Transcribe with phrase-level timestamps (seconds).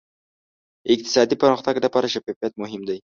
[0.93, 2.97] اقتصادي پرمختګ لپاره شفافیت مهم دی.